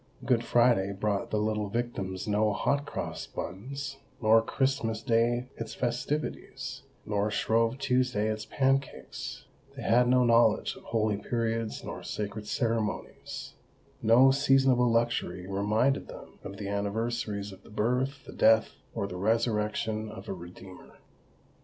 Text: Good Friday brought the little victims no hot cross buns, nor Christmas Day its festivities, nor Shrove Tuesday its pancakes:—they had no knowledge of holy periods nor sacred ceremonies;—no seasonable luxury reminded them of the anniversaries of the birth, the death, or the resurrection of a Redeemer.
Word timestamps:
Good 0.25 0.43
Friday 0.43 0.93
brought 0.93 1.29
the 1.29 1.37
little 1.37 1.69
victims 1.69 2.27
no 2.27 2.53
hot 2.53 2.87
cross 2.87 3.27
buns, 3.27 3.97
nor 4.19 4.41
Christmas 4.41 5.03
Day 5.03 5.49
its 5.57 5.75
festivities, 5.75 6.81
nor 7.05 7.29
Shrove 7.29 7.77
Tuesday 7.77 8.27
its 8.29 8.47
pancakes:—they 8.47 9.83
had 9.83 10.07
no 10.07 10.23
knowledge 10.23 10.75
of 10.75 10.85
holy 10.85 11.17
periods 11.17 11.83
nor 11.83 12.01
sacred 12.01 12.47
ceremonies;—no 12.47 14.31
seasonable 14.31 14.89
luxury 14.91 15.45
reminded 15.45 16.07
them 16.07 16.39
of 16.43 16.57
the 16.57 16.67
anniversaries 16.67 17.51
of 17.51 17.61
the 17.61 17.69
birth, 17.69 18.25
the 18.25 18.33
death, 18.33 18.71
or 18.95 19.05
the 19.05 19.17
resurrection 19.17 20.09
of 20.09 20.27
a 20.27 20.33
Redeemer. 20.33 20.97